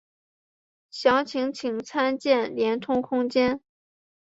[0.89, 3.61] 详情请参见连通空间。